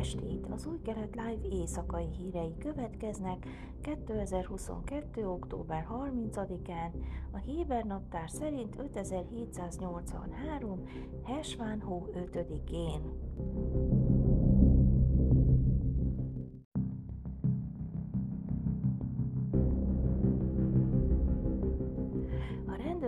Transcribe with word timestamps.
estét! 0.00 0.46
Az 0.50 0.66
új 0.66 0.80
kelet 0.82 1.14
live 1.14 1.56
éjszakai 1.56 2.06
hírei 2.18 2.54
következnek 2.58 3.46
2022. 3.80 5.28
október 5.28 5.86
30-án, 5.90 6.90
a 7.30 7.36
Héber 7.36 7.84
naptár 7.84 8.30
szerint 8.30 8.78
5783. 8.78 10.84
Hesván 11.24 11.80
hó 11.80 12.06
5-én. 12.14 13.89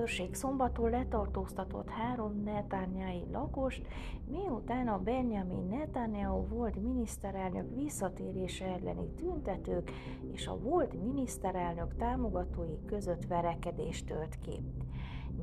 Rendőrség 0.03 0.35
szombaton 0.35 0.91
letartóztatott 0.91 1.89
három 1.89 2.43
netányai 2.45 3.25
lakost, 3.33 3.87
miután 4.31 4.89
a 4.89 4.99
Benjamin 4.99 5.67
Netanyahu 5.67 6.47
volt 6.47 6.83
miniszterelnök 6.83 7.75
visszatérése 7.75 8.65
elleni 8.65 9.09
tüntetők 9.17 9.91
és 10.33 10.47
a 10.47 10.59
volt 10.59 11.03
miniszterelnök 11.03 11.97
támogatói 11.97 12.85
között 12.87 13.27
verekedés 13.27 14.05
tört 14.05 14.39
ki. 14.39 14.63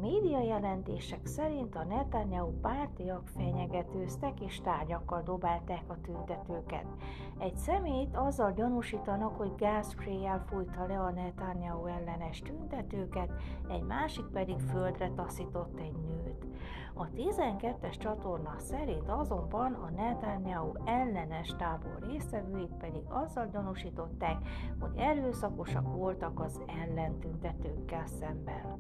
Média 0.02 0.42
jelentések 0.42 1.26
szerint 1.26 1.76
a 1.76 1.84
Netanyahu 1.84 2.52
pártiak 2.62 3.28
fenyegetőztek 3.28 4.42
és 4.42 4.62
tárgyakkal 4.62 5.22
dobálták 5.22 5.84
a 5.88 6.02
tüntetőket. 6.02 6.86
Egy 7.40 7.56
szemét 7.56 8.16
azzal 8.16 8.52
gyanúsítanak, 8.52 9.38
hogy 9.38 9.56
gázspréjjel 9.56 10.44
fújta 10.48 10.86
le 10.88 11.00
a 11.00 11.12
Netanyahu 11.12 11.86
ellenes 11.86 12.42
tüntetőket, 12.42 13.32
egy 13.70 13.84
másik 13.84 14.26
pedig 14.26 14.60
földre 14.60 15.12
taszított 15.16 15.80
egy 15.80 15.96
nőt. 16.08 16.46
A 17.00 17.08
12-es 17.16 17.98
csatorna 17.98 18.56
szerint 18.58 19.10
azonban 19.10 19.74
a 19.74 19.90
Netanyahu 19.90 20.72
ellenes 20.86 21.56
tábor 21.58 21.98
résztvevőit 22.12 22.74
pedig 22.80 23.02
azzal 23.10 23.48
gyanúsították, 23.48 24.38
hogy 24.80 24.92
erőszakosak 24.98 25.96
voltak 25.96 26.40
az 26.40 26.62
ellentüntetőkkel 26.82 28.06
szemben. 28.06 28.78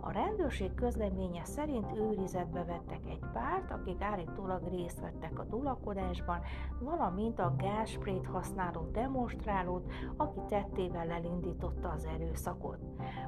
A 0.00 0.10
rendőrség 0.10 0.74
közleménye 0.74 1.44
szerint 1.44 1.92
őrizetbe 1.96 2.64
vettek 2.64 3.00
egy 3.08 3.24
párt, 3.32 3.70
akik 3.70 4.02
állítólag 4.02 4.68
részt 4.68 5.00
vettek 5.00 5.38
a 5.38 5.44
dulakodásban, 5.44 6.40
valamint 6.80 7.38
a 7.38 7.54
gázsprét 7.58 8.26
használó 8.26 8.90
demonstrálót, 8.92 9.92
aki 10.16 10.40
tettével 10.48 11.10
elindította 11.10 11.88
az 11.88 12.04
erőszakot. 12.04 12.78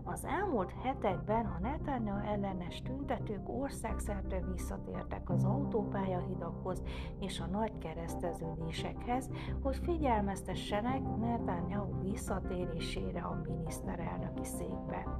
Az 0.04 0.24
elmúlt 0.24 0.72
hetekben 0.82 1.46
a 1.46 1.58
Netanyahu 1.60 2.26
ellenes 2.26 2.82
tüntetők 2.82 3.48
országszerte 3.48 4.16
visszatértek 4.52 5.30
az 5.30 5.44
autópályahidakhoz 5.44 6.82
és 7.20 7.40
a 7.40 7.46
nagy 7.46 7.78
kereszteződésekhez, 7.78 9.30
hogy 9.62 9.76
figyelmeztessenek 9.76 11.00
Netanyahu 11.20 12.00
visszatérésére 12.00 13.20
a 13.20 13.40
miniszterelnöki 13.46 14.44
székbe. 14.44 15.18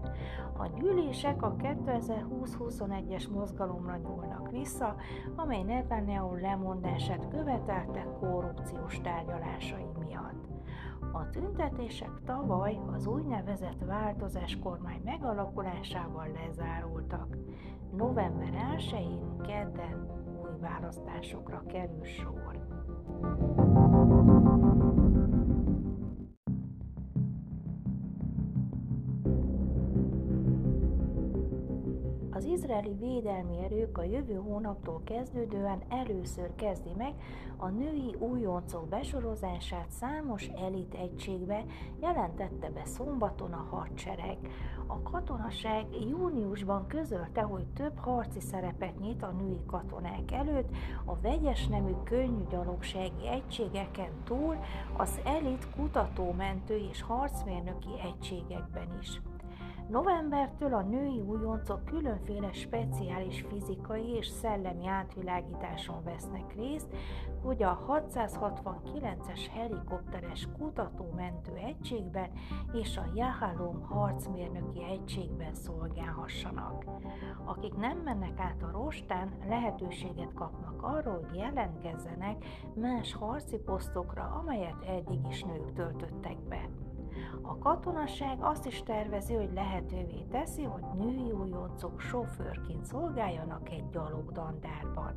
A 0.57 0.67
gyűlések 0.67 1.43
a 1.43 1.55
2020-21-es 1.57 3.31
mozgalomra 3.31 3.97
nyúlnak 3.97 4.51
vissza, 4.51 4.97
amely 5.37 5.63
Netanyahu 5.63 6.35
lemondását 6.35 7.29
követelte 7.29 8.07
korrupciós 8.21 9.01
tárgyalásai 9.01 9.87
miatt. 9.99 10.47
A 11.13 11.31
tüntetések 11.31 12.11
tavaly 12.25 12.79
az 12.95 13.07
úgynevezett 13.07 13.85
változás 13.85 14.59
kormány 14.59 15.01
megalakulásával 15.05 16.29
lezárultak. 16.29 17.37
November 17.97 18.77
1-én 18.77 19.37
kedden 19.47 20.07
új 20.43 20.51
választásokra 20.61 21.63
kerül 21.67 22.05
sor. 22.05 22.49
Az 32.39 32.45
izraeli 32.45 32.95
védelmi 33.01 33.59
erők 33.65 33.99
a 33.99 34.03
jövő 34.03 34.35
hónaptól 34.35 35.01
kezdődően 35.05 35.83
először 35.89 36.55
kezdi 36.55 36.91
meg 36.97 37.15
a 37.57 37.69
női 37.69 38.15
újoncok 38.19 38.89
besorozását 38.89 39.91
számos 39.91 40.47
elit 40.47 40.95
egységbe, 40.95 41.65
jelentette 42.01 42.71
be 42.71 42.85
szombaton 42.85 43.53
a 43.53 43.67
hadsereg. 43.71 44.37
A 44.87 45.03
katonaság 45.03 45.85
júniusban 46.09 46.87
közölte, 46.87 47.41
hogy 47.41 47.67
több 47.67 47.99
harci 47.99 48.41
szerepet 48.41 48.99
nyit 49.01 49.23
a 49.23 49.31
női 49.31 49.61
katonák 49.67 50.33
előtt, 50.33 50.69
a 51.05 51.21
vegyes 51.21 51.67
nemű 51.67 51.93
könnyű 52.05 52.45
gyalogsági 52.51 53.29
egységeken 53.29 54.11
túl 54.25 54.57
az 54.97 55.21
elit 55.25 55.71
kutatómentő 55.77 56.77
és 56.91 57.03
harcmérnöki 57.03 57.91
egységekben 58.03 58.99
is. 59.01 59.21
Novembertől 59.89 60.75
a 60.75 60.83
női 60.83 61.21
újoncok 61.21 61.85
különféle 61.85 62.53
speciális 62.53 63.45
fizikai 63.49 64.17
és 64.17 64.27
szellemi 64.27 64.87
átvilágításon 64.87 66.05
vesznek 66.05 66.55
részt, 66.57 66.97
hogy 67.43 67.63
a 67.63 67.79
669-es 67.89 69.47
helikopteres 69.51 70.49
kutatómentő 70.59 71.53
egységben 71.55 72.31
és 72.73 72.97
a 72.97 73.11
Jahalom 73.15 73.83
harcmérnöki 73.83 74.85
egységben 74.85 75.55
szolgálhassanak. 75.55 76.85
Akik 77.45 77.75
nem 77.75 77.99
mennek 77.99 78.39
át 78.41 78.63
a 78.63 78.71
rostán, 78.71 79.33
lehetőséget 79.47 80.35
kapnak 80.35 80.83
arra, 80.83 81.13
hogy 81.13 81.37
jelentkezzenek 81.37 82.45
más 82.75 83.15
harci 83.15 83.57
posztokra, 83.57 84.23
amelyet 84.43 84.83
eddig 84.87 85.27
is 85.29 85.45
nők 85.45 85.73
töltöttek 85.73 86.39
be. 86.49 86.69
A 87.43 87.59
katonaság 87.59 88.39
azt 88.41 88.67
is 88.67 88.83
tervezi, 88.83 89.35
hogy 89.35 89.53
lehetővé 89.55 90.25
teszi, 90.31 90.63
hogy 90.63 90.83
női 90.99 91.31
újoncok 91.31 92.01
sofőrként 92.01 92.85
szolgáljanak 92.85 93.71
egy 93.71 93.89
gyalogdandárban. 93.91 95.15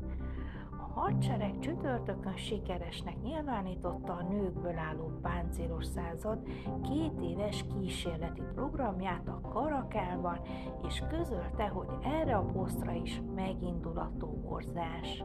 A 0.70 1.00
hadsereg 1.00 1.58
csütörtökön 1.58 2.36
sikeresnek 2.36 3.22
nyilvánította 3.22 4.12
a 4.12 4.22
nőkből 4.22 4.78
álló 4.78 5.10
páncélos 5.22 5.86
század 5.86 6.38
két 6.82 7.20
éves 7.20 7.64
kísérleti 7.74 8.42
programját 8.54 9.28
a 9.28 9.40
Karakálban, 9.52 10.40
és 10.88 11.02
közölte, 11.10 11.66
hogy 11.66 11.88
erre 12.02 12.36
a 12.36 12.44
posztra 12.44 12.92
is 12.92 13.22
megindul 13.34 13.98
a 13.98 14.12
toborzás. 14.18 15.24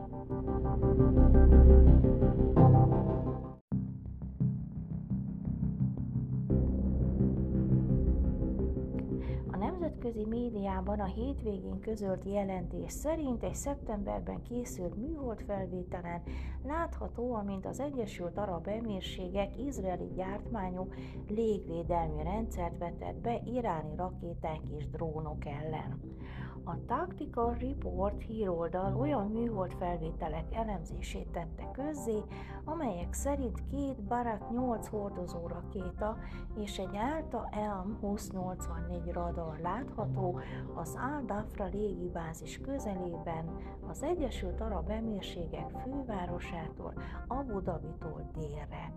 Nemzetközi 10.07 10.40
médiában 10.40 11.00
a 11.00 11.06
hétvégén 11.06 11.79
közölt 11.79 12.23
jelentés 12.25 12.91
szerint 12.91 13.44
egy 13.44 13.56
szeptemberben 13.56 14.41
készült 14.41 14.95
műhold 14.95 15.41
felvételen 15.41 16.22
látható, 16.63 17.34
amint 17.34 17.66
az 17.66 17.79
Egyesült 17.79 18.38
Arab 18.38 18.67
Emírségek 18.67 19.57
izraeli 19.57 20.09
gyártmányú 20.16 20.88
légvédelmi 21.28 22.23
rendszert 22.23 22.78
vetett 22.78 23.16
be 23.16 23.41
iráni 23.46 23.96
rakéták 23.96 24.62
és 24.78 24.90
drónok 24.90 25.46
ellen. 25.46 26.00
A 26.67 26.85
Tactical 26.85 27.57
Report 27.59 28.22
híroldal 28.22 29.00
olyan 29.00 29.28
műhold 29.28 29.73
felvételek 29.73 30.56
elemzését 30.56 31.28
tette 31.28 31.72
közzé, 31.72 32.23
amelyek 32.66 33.13
szerint 33.13 33.63
két 33.72 34.03
Barak 34.03 34.51
8 34.51 34.88
hordozó 34.88 35.47
rakéta 35.47 36.17
és 36.57 36.78
egy 36.78 36.96
Alta 36.96 37.50
Elm 37.51 37.97
2084 38.01 39.12
radar 39.12 39.59
látható 39.59 39.97
az 40.76 40.97
Al-Dafra 41.14 41.66
légibázis 41.66 42.59
közelében, 42.64 43.46
az 43.90 44.03
Egyesült 44.03 44.61
Arab 44.61 44.90
Emírségek 44.90 45.70
fővárosától, 45.84 46.94
Abu 47.28 47.61
Dhabitól 47.61 48.32
délre. 48.34 48.94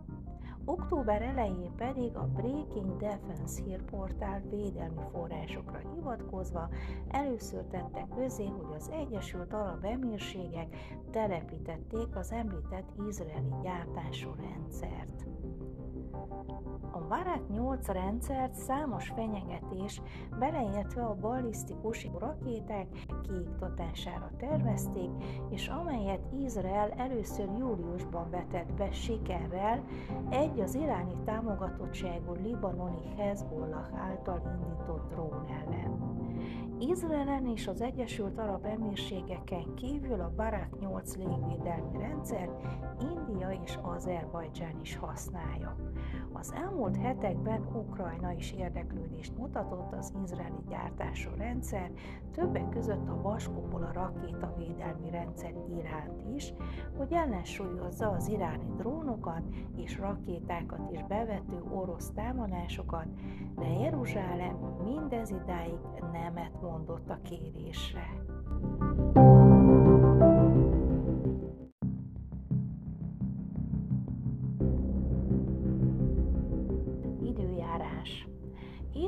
Október 0.64 1.22
elején 1.22 1.74
pedig 1.76 2.16
a 2.16 2.28
Breaking 2.34 2.96
Defense 2.96 3.62
hírportál 3.62 4.40
védelmi 4.50 5.02
forrásokra 5.12 5.78
hivatkozva 5.94 6.68
először 7.08 7.64
tette 7.64 8.08
közé, 8.16 8.46
hogy 8.46 8.74
az 8.76 8.90
Egyesült 8.90 9.52
Arab 9.52 9.84
Emírségek 9.84 10.76
telepítették 11.10 12.16
az 12.16 12.32
említett 12.32 12.88
izraeli 13.08 13.54
gyártású 13.62 14.30
rendszert. 14.34 15.26
A 16.92 17.06
Varák 17.08 17.48
8 17.48 17.86
rendszert 17.88 18.54
számos 18.54 19.08
fenyegetés, 19.08 20.02
beleértve 20.38 21.02
a 21.02 21.14
ballisztikus 21.14 22.08
rakéták 22.18 22.86
kiiktatására 23.22 24.30
tervezték, 24.38 25.10
és 25.50 25.68
amelyet 25.68 26.20
Izrael 26.44 26.90
először 26.90 27.48
júliusban 27.58 28.30
vetett 28.30 28.72
be 28.72 28.92
sikerrel 28.92 29.84
egy 30.30 30.49
az 30.58 30.74
iráni 30.74 31.14
támogatottságú 31.24 32.32
libanoni 32.32 33.14
Hezbollah 33.16 33.86
által 33.94 34.42
indított 34.44 35.08
drón 35.08 35.46
ellen. 35.46 36.18
Izraelen 36.80 37.46
és 37.46 37.66
az 37.66 37.80
Egyesült 37.80 38.38
Arab 38.38 38.64
Emírségeken 38.64 39.74
kívül 39.74 40.20
a 40.20 40.32
Barak 40.36 40.80
8 40.80 41.16
légvédelmi 41.16 41.98
rendszer 41.98 42.50
India 43.00 43.50
és 43.64 43.78
Azerbajdzsán 43.82 44.80
is 44.80 44.96
használja. 44.96 45.76
Az 46.32 46.52
elmúlt 46.52 46.96
hetekben 46.96 47.68
Ukrajna 47.72 48.32
is 48.32 48.52
érdeklődést 48.52 49.36
mutatott 49.36 49.92
az 49.92 50.12
izraeli 50.24 50.62
gyártású 50.68 51.30
rendszer, 51.36 51.90
többek 52.32 52.68
között 52.68 53.08
a 53.08 53.20
Vaskopola 53.22 53.92
rakétavédelmi 53.92 55.10
rendszer 55.10 55.54
iránt 55.78 56.22
is, 56.34 56.54
hogy 56.96 57.12
ellensúlyozza 57.12 58.10
az 58.10 58.28
iráni 58.28 58.70
drónokat 58.76 59.42
és 59.76 59.98
rakétákat 59.98 60.39
is 60.92 61.02
bevető 61.08 61.62
orosz 61.70 62.10
támadásokat, 62.14 63.06
de 63.56 63.68
Jeruzsálem 63.68 64.56
mindez 64.84 65.30
idáig 65.30 65.78
nemet 66.12 66.60
mondott 66.62 67.10
a 67.10 67.20
kérésre. 67.22 68.06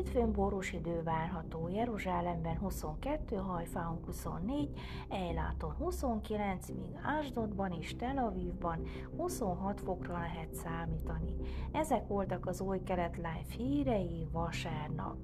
Hétfőn 0.03 0.33
borús 0.33 0.73
idő 0.73 1.03
várható, 1.03 1.69
Jeruzsálemben 1.69 2.59
22, 2.59 3.37
Hajfán 3.37 3.99
24, 4.07 4.69
Ejláton 5.09 5.71
29, 5.71 6.69
míg 6.69 6.99
Ásdodban 7.03 7.73
és 7.73 7.97
Tel 7.97 8.19
Avivban 8.19 8.87
26 9.17 9.81
fokra 9.81 10.13
lehet 10.13 10.55
számítani. 10.55 11.37
Ezek 11.73 12.07
voltak 12.07 12.47
az 12.47 12.61
új 12.61 12.83
kelet 12.85 13.17
live 13.17 13.45
hírei 13.57 14.27
vasárnap. 14.33 15.17